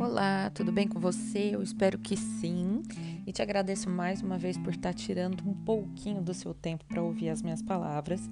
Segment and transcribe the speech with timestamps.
[0.00, 1.50] Olá, tudo bem com você?
[1.52, 2.82] Eu espero que sim.
[3.26, 7.02] E te agradeço mais uma vez por estar tirando um pouquinho do seu tempo para
[7.02, 8.22] ouvir as minhas palavras.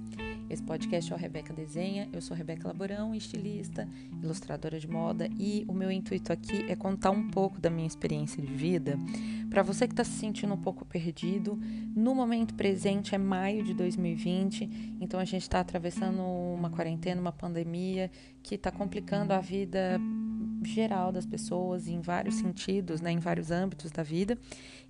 [0.49, 2.09] Esse podcast é o Rebeca Desenha.
[2.11, 3.87] Eu sou Rebeca Laborão, estilista,
[4.19, 8.41] ilustradora de moda, e o meu intuito aqui é contar um pouco da minha experiência
[8.41, 8.97] de vida
[9.49, 11.59] para você que está se sentindo um pouco perdido.
[11.95, 17.31] No momento presente é maio de 2020, então a gente está atravessando uma quarentena, uma
[17.31, 18.09] pandemia
[18.41, 19.99] que está complicando a vida
[20.63, 24.37] geral das pessoas em vários sentidos, né, em vários âmbitos da vida.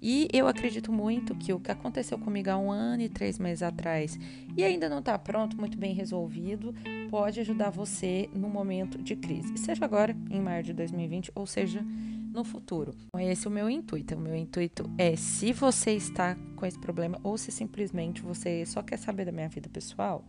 [0.02, 3.64] E eu acredito muito que o que aconteceu comigo há um ano e três meses
[3.64, 4.18] atrás
[4.56, 6.74] e ainda não está pronto, muito bem resolvido,
[7.10, 11.84] pode ajudar você no momento de crise, seja agora, em maio de 2020, ou seja
[12.32, 12.94] no futuro.
[13.08, 14.16] Então, esse é o meu intuito.
[14.16, 18.82] O meu intuito é se você está com esse problema ou se simplesmente você só
[18.82, 20.24] quer saber da minha vida pessoal,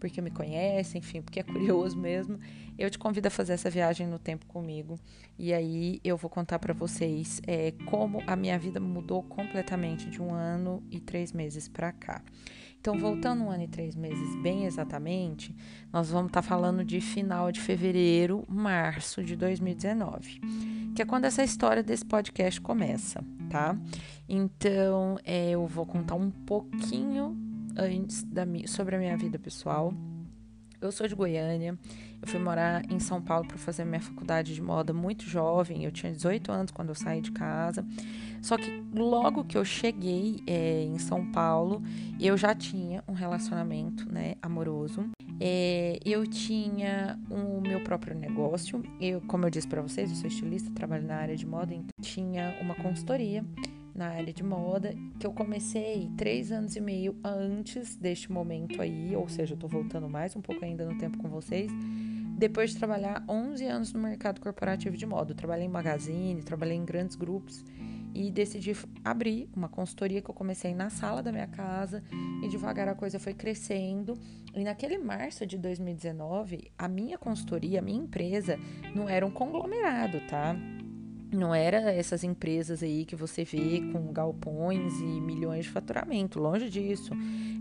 [0.00, 2.40] porque me conhece, enfim, porque é curioso mesmo,
[2.78, 4.98] eu te convido a fazer essa viagem no tempo comigo.
[5.38, 10.20] E aí eu vou contar para vocês é, como a minha vida mudou completamente de
[10.20, 12.22] um ano e três meses para cá.
[12.80, 15.54] Então, voltando um ano e três meses, bem exatamente,
[15.92, 20.40] nós vamos estar tá falando de final de fevereiro, março de 2019,
[20.94, 23.76] que é quando essa história desse podcast começa, tá?
[24.26, 27.36] Então, é, eu vou contar um pouquinho
[27.80, 29.92] antes da, sobre a minha vida pessoal.
[30.80, 31.78] Eu sou de Goiânia,
[32.22, 35.92] eu fui morar em São Paulo para fazer minha faculdade de moda muito jovem, eu
[35.92, 37.84] tinha 18 anos quando eu saí de casa.
[38.40, 41.82] Só que logo que eu cheguei é, em São Paulo,
[42.18, 45.10] eu já tinha um relacionamento né, amoroso.
[45.38, 48.82] É, eu tinha o meu próprio negócio.
[48.98, 51.90] Eu, como eu disse para vocês, eu sou estilista, trabalho na área de moda, então
[52.00, 53.44] tinha uma consultoria
[53.94, 59.14] na área de moda, que eu comecei três anos e meio antes deste momento aí,
[59.14, 61.70] ou seja, eu tô voltando mais um pouco ainda no tempo com vocês,
[62.38, 65.32] depois de trabalhar 11 anos no mercado corporativo de moda.
[65.32, 67.62] Eu trabalhei em magazine, trabalhei em grandes grupos
[68.14, 68.72] e decidi
[69.04, 72.02] abrir uma consultoria que eu comecei na sala da minha casa
[72.42, 74.18] e devagar a coisa foi crescendo.
[74.54, 78.58] E naquele março de 2019, a minha consultoria, a minha empresa,
[78.94, 80.56] não era um conglomerado, tá?
[81.32, 86.68] Não era essas empresas aí que você vê com galpões e milhões de faturamento, longe
[86.68, 87.12] disso.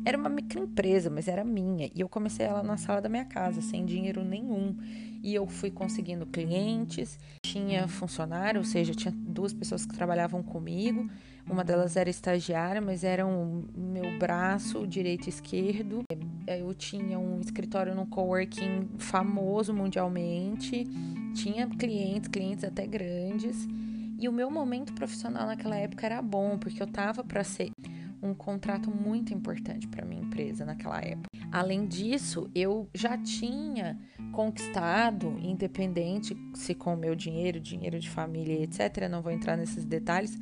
[0.04, 1.90] Era uma microempresa, mas era minha.
[1.94, 4.76] E eu comecei ela na sala da minha casa, sem dinheiro nenhum.
[5.22, 11.10] E eu fui conseguindo clientes, tinha funcionário, ou seja, tinha duas pessoas que trabalhavam comigo.
[11.50, 16.04] Uma delas era estagiária, mas era um meu braço direito e esquerdo.
[16.48, 20.86] Eu tinha um escritório no coworking famoso mundialmente
[21.34, 23.68] tinha clientes, clientes até grandes.
[24.20, 27.72] E o meu momento profissional naquela época era bom, porque eu tava para ser
[28.22, 31.39] um contrato muito importante para minha empresa naquela época.
[31.52, 34.00] Além disso, eu já tinha
[34.32, 40.38] conquistado, independente se com meu dinheiro, dinheiro de família, etc., não vou entrar nesses detalhes,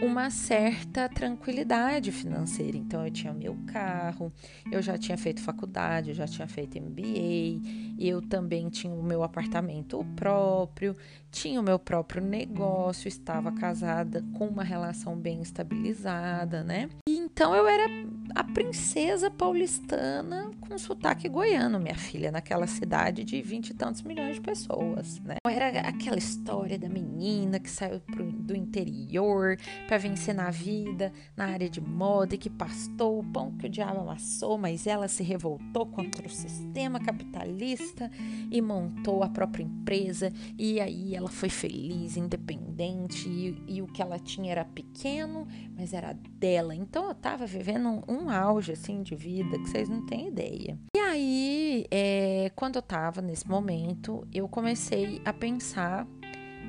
[0.00, 2.76] uma certa tranquilidade financeira.
[2.76, 4.32] Então, eu tinha meu carro,
[4.70, 7.60] eu já tinha feito faculdade, eu já tinha feito MBA,
[7.98, 10.96] eu também tinha o meu apartamento próprio,
[11.30, 16.88] tinha o meu próprio negócio, estava casada com uma relação bem estabilizada, né?
[17.08, 17.86] E então eu era
[18.34, 24.36] a princesa paulistana com sotaque goiano, minha filha, naquela cidade de vinte e tantos milhões
[24.36, 25.36] de pessoas, né?
[25.46, 29.56] Era aquela história da menina que saiu pro, do interior
[29.86, 33.70] para vencer na vida, na área de moda, e que pastou o pão que o
[33.70, 38.10] diabo amassou, mas ela se revoltou contra o sistema capitalista
[38.50, 44.00] e montou a própria empresa, e aí ela foi feliz, independente, e, e o que
[44.00, 46.74] ela tinha era pequeno, mas era dela.
[46.74, 50.78] Então eu tava vivendo um, um auge assim de vida que vocês não têm ideia.
[50.96, 56.06] E aí, é, quando eu tava nesse momento, eu comecei a pensar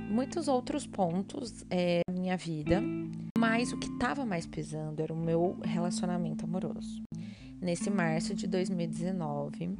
[0.09, 2.81] muitos outros pontos é, da minha vida,
[3.37, 7.01] mas o que estava mais pesando era o meu relacionamento amoroso.
[7.61, 9.77] Nesse março de 2019,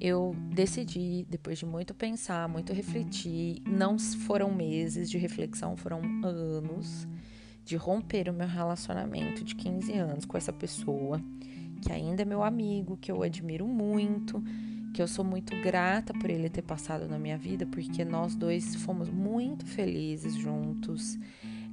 [0.00, 7.08] eu decidi, depois de muito pensar, muito refletir, não foram meses de reflexão, foram anos
[7.68, 11.20] de romper o meu relacionamento de 15 anos com essa pessoa,
[11.82, 14.42] que ainda é meu amigo, que eu admiro muito,
[14.94, 18.74] que eu sou muito grata por ele ter passado na minha vida, porque nós dois
[18.76, 21.18] fomos muito felizes juntos.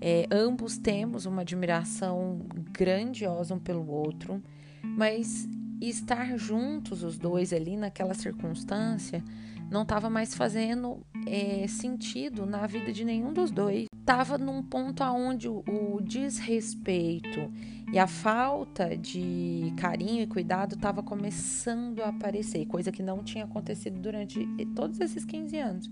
[0.02, 4.44] É, ambos temos uma admiração grandiosa um pelo outro,
[4.84, 5.48] mas
[5.80, 9.24] estar juntos os dois ali naquela circunstância
[9.70, 15.04] não estava mais fazendo é, sentido na vida de nenhum dos dois estava num ponto
[15.04, 17.52] aonde o, o desrespeito
[17.92, 23.46] e a falta de carinho e cuidado estava começando a aparecer, coisa que não tinha
[23.46, 24.46] acontecido durante
[24.76, 25.90] todos esses 15 anos.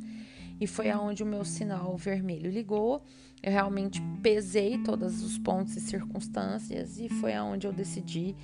[0.62, 3.04] e foi aonde o meu sinal vermelho ligou.
[3.42, 8.36] Eu realmente pesei todos os pontos e circunstâncias e foi aonde eu decidi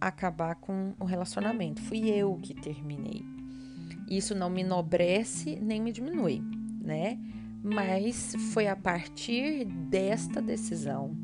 [0.00, 1.82] acabar com o relacionamento.
[1.82, 3.35] Fui eu que terminei.
[4.08, 6.42] Isso não me enobrece nem me diminui,
[6.80, 7.18] né?
[7.62, 11.16] Mas foi a partir desta decisão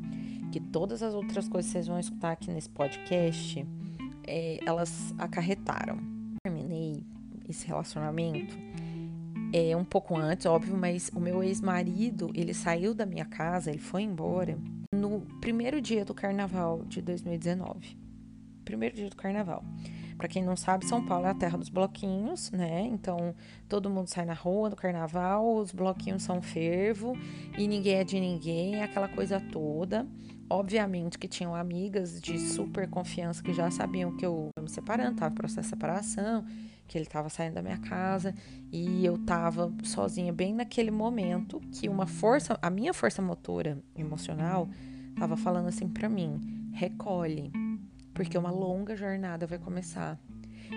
[0.51, 3.65] que todas as outras coisas que vocês vão escutar aqui nesse podcast,
[4.27, 5.97] é, elas acarretaram.
[6.43, 7.03] Terminei
[7.47, 8.55] esse relacionamento
[9.55, 13.77] é um pouco antes, óbvio, mas o meu ex-marido, ele saiu da minha casa, ele
[13.77, 14.57] foi embora
[14.91, 18.03] no primeiro dia do carnaval de 2019
[18.63, 19.63] primeiro dia do carnaval.
[20.23, 22.87] Para quem não sabe, São Paulo é a terra dos bloquinhos, né?
[22.89, 23.35] Então
[23.67, 27.13] todo mundo sai na rua do carnaval, os bloquinhos são fervo
[27.57, 30.07] e ninguém é de ninguém, aquela coisa toda.
[30.49, 35.35] Obviamente que tinham amigas de super confiança que já sabiam que eu me separando, tava
[35.35, 36.45] processo de separação,
[36.87, 38.33] que ele tava saindo da minha casa
[38.71, 44.69] e eu tava sozinha bem naquele momento que uma força, a minha força motora emocional
[45.19, 47.51] tava falando assim para mim: recolhe,
[48.13, 50.19] porque uma longa jornada vai começar.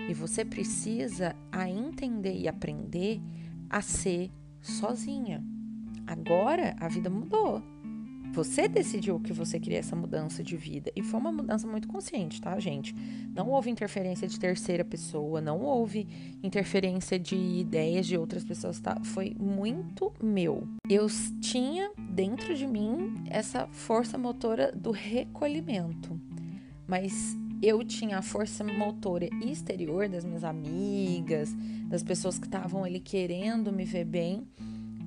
[0.09, 3.21] E você precisa a entender e aprender
[3.69, 4.31] a ser
[4.61, 5.43] sozinha.
[6.05, 7.61] Agora a vida mudou.
[8.33, 10.91] Você decidiu que você queria essa mudança de vida.
[10.95, 12.93] E foi uma mudança muito consciente, tá, gente?
[13.33, 16.07] Não houve interferência de terceira pessoa, não houve
[16.43, 18.95] interferência de ideias de outras pessoas, tá?
[19.03, 20.67] Foi muito meu.
[20.87, 21.07] Eu
[21.41, 26.19] tinha dentro de mim essa força motora do recolhimento
[26.87, 31.53] mas eu tinha a força motora exterior das minhas amigas,
[31.87, 34.47] das pessoas que estavam ali querendo me ver bem,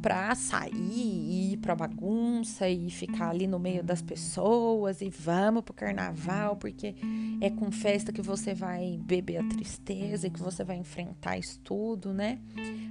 [0.02, 5.62] para sair e ir para bagunça e ficar ali no meio das pessoas e vamos
[5.62, 6.94] pro carnaval, porque
[7.40, 11.60] é com festa que você vai beber a tristeza e que você vai enfrentar isso
[11.60, 12.38] tudo, né?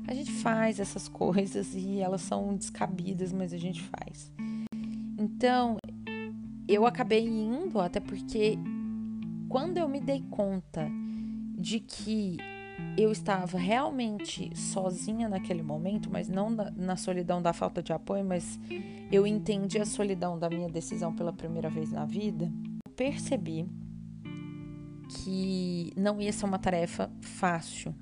[0.08, 4.32] A gente faz essas coisas e elas são descabidas, mas a gente faz.
[5.18, 5.78] Então,
[6.68, 8.58] eu acabei indo até porque
[9.50, 10.88] quando eu me dei conta
[11.58, 12.38] de que
[12.98, 18.24] eu estava realmente sozinha naquele momento, mas não na, na, solidão da falta de apoio,
[18.24, 18.60] mas
[19.12, 22.50] eu entendi a solidão da minha decisão pela primeira vez na vida,
[22.96, 23.68] percebi
[25.10, 27.94] que não ia ser uma tarefa fácil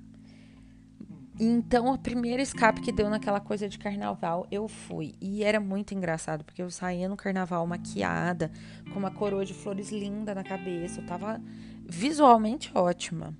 [1.39, 5.13] então, o primeiro escape que deu naquela coisa de carnaval, eu fui.
[5.22, 8.51] E era muito engraçado, porque eu saía no carnaval maquiada,
[8.92, 11.00] com uma coroa de flores linda na cabeça.
[11.00, 11.39] Eu tava
[11.86, 13.38] visualmente ótima.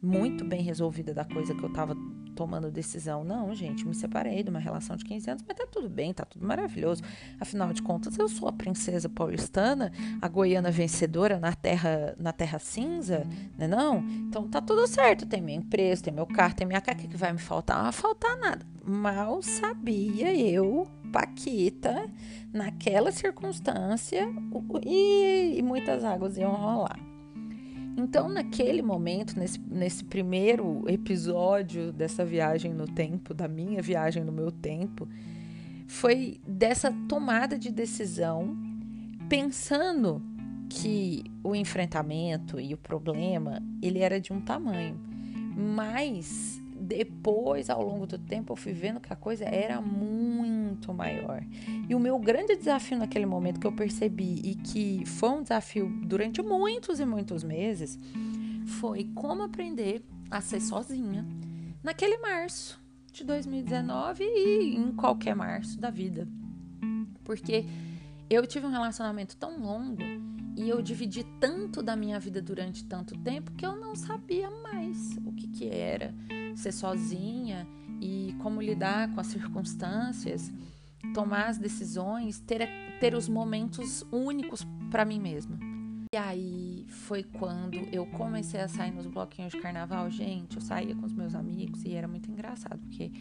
[0.00, 1.94] Muito bem resolvida da coisa que eu tava
[2.40, 3.22] tomando decisão.
[3.22, 6.24] Não, gente, me separei de uma relação de 15 anos, mas tá tudo bem, tá
[6.24, 7.02] tudo maravilhoso.
[7.38, 9.92] Afinal de contas, eu sou a princesa paulistana,
[10.22, 13.26] a goiana vencedora na terra, na terra cinza,
[13.58, 13.98] né não?
[13.98, 17.14] Então tá tudo certo, tem minha empresa, tem meu carro, tem minha casa, o que
[17.14, 17.76] vai me faltar?
[17.76, 18.64] Não vai faltar nada.
[18.82, 22.08] Mal sabia eu, Paquita,
[22.54, 24.26] naquela circunstância,
[24.82, 27.09] e, e muitas águas iam rolar.
[28.02, 34.32] Então, naquele momento, nesse, nesse primeiro episódio dessa viagem no tempo, da minha viagem no
[34.32, 35.06] meu tempo,
[35.86, 38.56] foi dessa tomada de decisão,
[39.28, 40.22] pensando
[40.70, 44.98] que o enfrentamento e o problema ele era de um tamanho,
[45.54, 50.39] mas depois, ao longo do tempo, eu fui vendo que a coisa era muito
[50.92, 51.42] maior.
[51.88, 55.88] E o meu grande desafio naquele momento que eu percebi e que foi um desafio
[56.04, 57.98] durante muitos e muitos meses
[58.78, 61.26] foi como aprender a ser sozinha
[61.82, 62.80] naquele março
[63.12, 66.28] de 2019 e em qualquer março da vida.
[67.24, 67.64] Porque
[68.28, 70.02] eu tive um relacionamento tão longo
[70.56, 75.16] e eu dividi tanto da minha vida durante tanto tempo que eu não sabia mais
[75.24, 76.14] o que, que era
[76.54, 77.66] ser sozinha
[78.00, 80.50] e como lidar com as circunstâncias,
[81.14, 85.58] tomar as decisões, ter, ter os momentos únicos para mim mesma.
[86.12, 90.10] E aí foi quando eu comecei a sair nos bloquinhos de carnaval.
[90.10, 93.12] Gente, eu saía com os meus amigos e era muito engraçado, porque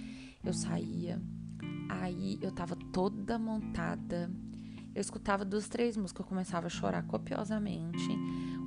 [0.44, 1.22] eu saía,
[1.88, 4.32] aí eu tava toda montada.
[4.96, 8.10] Eu escutava duas, três músicas, eu começava a chorar copiosamente.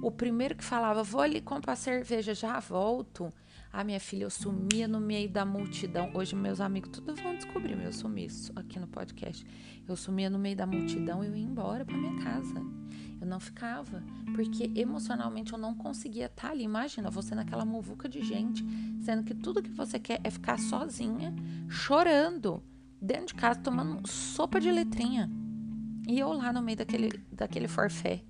[0.00, 3.32] O primeiro que falava, vou ali comprar cerveja, já volto.
[3.74, 6.10] Ah, minha filha, eu sumia no meio da multidão.
[6.12, 9.46] Hoje meus amigos tudo vão descobrir meu sumiço aqui no podcast.
[9.88, 12.62] Eu sumia no meio da multidão e eu ia embora para minha casa.
[13.18, 14.02] Eu não ficava,
[14.34, 16.64] porque emocionalmente eu não conseguia estar ali.
[16.64, 18.62] Imagina você naquela muvuca de gente,
[19.00, 21.34] sendo que tudo que você quer é ficar sozinha,
[21.66, 22.62] chorando,
[23.00, 25.30] dentro de casa, tomando sopa de letrinha.
[26.06, 28.22] E eu lá no meio daquele, daquele forfé.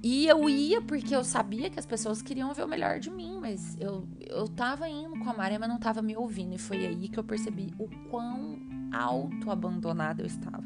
[0.00, 3.38] E eu ia porque eu sabia que as pessoas queriam ver o melhor de mim,
[3.40, 6.54] mas eu, eu tava indo com a Maria, mas não tava me ouvindo.
[6.54, 8.58] E foi aí que eu percebi o quão
[8.92, 10.64] auto-abandonada eu estava.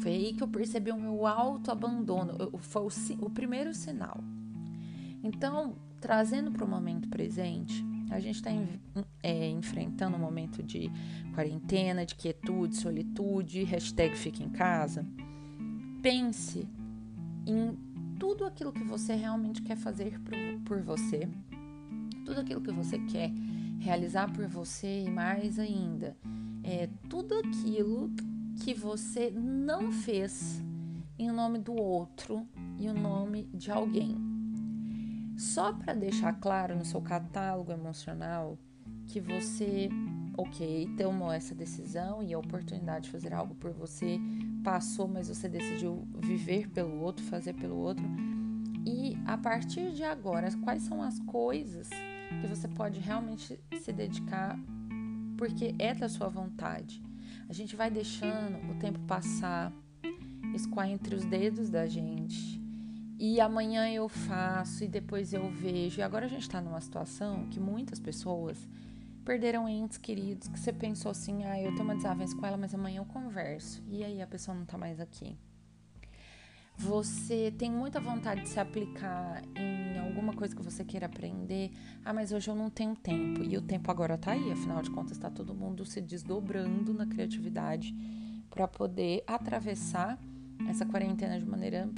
[0.00, 2.50] Foi aí que eu percebi o meu auto-abandono.
[2.58, 4.18] Foi o, o primeiro sinal.
[5.22, 8.50] Então, trazendo para o momento presente, a gente está
[9.22, 10.90] é, enfrentando um momento de
[11.34, 15.06] quarentena, de quietude, solitude, hashtag fica em casa.
[16.02, 16.66] Pense
[17.46, 17.91] em
[18.22, 21.28] tudo aquilo que você realmente quer fazer por, por você,
[22.24, 23.32] tudo aquilo que você quer
[23.80, 26.16] realizar por você e mais ainda,
[26.62, 28.12] é tudo aquilo
[28.62, 30.62] que você não fez
[31.18, 32.46] em nome do outro
[32.78, 34.16] e o nome de alguém.
[35.36, 38.56] Só para deixar claro no seu catálogo emocional
[39.08, 39.88] que você,
[40.38, 44.20] ok, tomou essa decisão e a oportunidade de fazer algo por você
[44.62, 48.04] passou, mas você decidiu viver pelo outro, fazer pelo outro.
[48.86, 51.88] E a partir de agora, quais são as coisas
[52.40, 54.58] que você pode realmente se dedicar
[55.36, 57.02] porque é da sua vontade?
[57.48, 59.72] A gente vai deixando o tempo passar,
[60.54, 62.60] escoar entre os dedos da gente.
[63.18, 66.00] E amanhã eu faço e depois eu vejo.
[66.00, 68.68] E agora a gente está numa situação que muitas pessoas
[69.24, 72.74] perderam entes queridos que você pensou assim, ah, eu tenho uma desavença com ela, mas
[72.74, 73.82] amanhã eu converso.
[73.88, 75.36] E aí a pessoa não tá mais aqui.
[76.78, 81.70] Você tem muita vontade de se aplicar em alguma coisa que você queira aprender.
[82.04, 83.42] Ah, mas hoje eu não tenho tempo.
[83.44, 87.06] E o tempo agora tá aí, afinal de contas, tá todo mundo se desdobrando na
[87.06, 87.94] criatividade
[88.50, 90.18] para poder atravessar
[90.68, 91.88] essa quarentena de maneira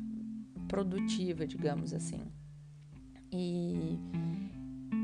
[0.68, 2.20] produtiva, digamos assim.
[3.32, 3.98] E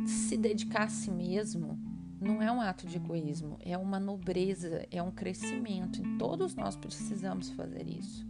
[0.06, 1.89] se dedicar a si mesmo
[2.20, 6.00] não é um ato de egoísmo, é uma nobreza, é um crescimento.
[6.00, 8.28] E todos nós precisamos fazer isso.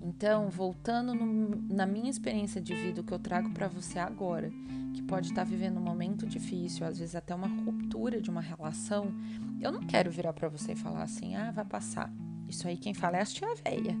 [0.00, 4.50] Então, voltando no, na minha experiência de vida, o que eu trago para você agora,
[4.94, 8.40] que pode estar tá vivendo um momento difícil, às vezes até uma ruptura de uma
[8.40, 9.12] relação,
[9.60, 12.12] eu não quero virar para você e falar assim: ah, vai passar.
[12.48, 13.94] Isso aí quem fala é a tia véia.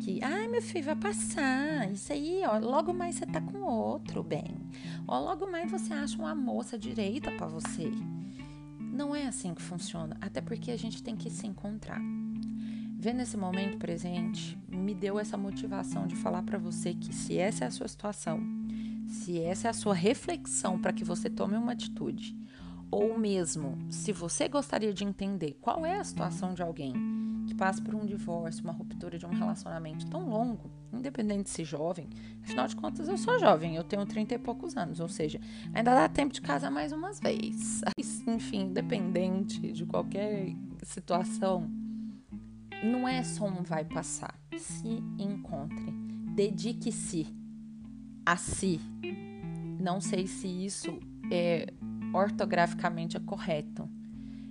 [0.00, 1.90] Que, ai, meu filho, vai passar.
[1.90, 4.60] Isso aí, ó, logo mais você tá com outro, bem.
[5.08, 7.90] Ó, logo mais você acha uma moça direita para você.
[8.94, 12.00] Não é assim que funciona, até porque a gente tem que se encontrar.
[12.96, 17.64] Ver nesse momento presente me deu essa motivação de falar para você que se essa
[17.64, 18.40] é a sua situação,
[19.08, 22.38] se essa é a sua reflexão para que você tome uma atitude,
[22.88, 26.94] ou mesmo se você gostaria de entender qual é a situação de alguém
[27.48, 31.64] que passa por um divórcio, uma ruptura de um relacionamento tão longo, independente de ser
[31.64, 32.08] jovem,
[32.42, 35.40] afinal de contas eu sou jovem, eu tenho 30 e poucos anos, ou seja,
[35.72, 37.82] ainda dá tempo de casar mais umas vezes.
[38.26, 41.70] Enfim, independente de qualquer situação,
[42.82, 44.38] não é só um vai passar.
[44.56, 45.90] Se encontre,
[46.34, 47.26] dedique-se
[48.24, 48.80] a si.
[49.80, 50.98] Não sei se isso
[51.30, 51.72] é
[52.12, 53.88] ortograficamente é correto,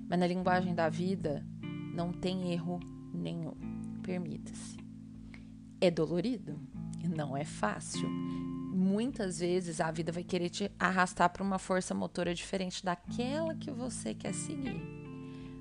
[0.07, 1.45] mas na linguagem da vida
[1.93, 2.79] não tem erro
[3.13, 3.55] nenhum.
[4.01, 4.82] Permita-se.
[5.83, 6.57] É dolorido?
[7.13, 8.07] Não é fácil.
[8.07, 13.69] Muitas vezes a vida vai querer te arrastar para uma força motora diferente daquela que
[13.69, 14.81] você quer seguir.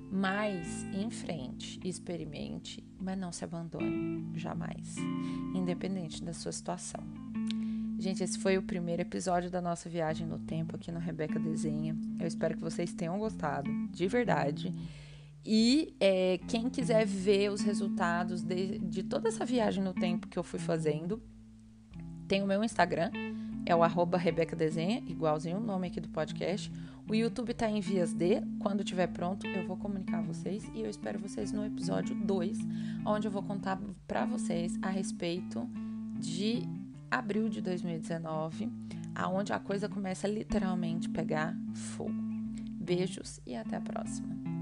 [0.09, 4.95] Mas em frente, experimente, mas não se abandone jamais,
[5.53, 7.03] independente da sua situação.
[7.99, 11.97] Gente, esse foi o primeiro episódio da nossa viagem no tempo aqui no Rebeca Desenha.
[12.17, 14.73] Eu espero que vocês tenham gostado, de verdade.
[15.45, 20.39] E é, quem quiser ver os resultados de, de toda essa viagem no tempo que
[20.39, 21.21] eu fui fazendo,
[22.27, 23.11] tem o meu Instagram,
[23.65, 26.71] é o arroba Rebeca Desenha, igualzinho o nome aqui do podcast.
[27.09, 30.81] O YouTube tá em vias de, quando tiver pronto, eu vou comunicar a vocês e
[30.81, 32.57] eu espero vocês no episódio 2,
[33.05, 35.67] onde eu vou contar para vocês a respeito
[36.17, 36.63] de
[37.11, 38.71] abril de 2019,
[39.13, 42.13] aonde a coisa começa literalmente pegar fogo.
[42.79, 44.52] Beijos e até a próxima.